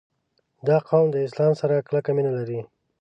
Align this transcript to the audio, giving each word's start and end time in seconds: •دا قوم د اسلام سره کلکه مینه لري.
•دا 0.67 0.77
قوم 0.89 1.07
د 1.11 1.17
اسلام 1.27 1.53
سره 1.61 1.75
کلکه 1.87 2.09
مینه 2.17 2.31
لري. 2.37 2.59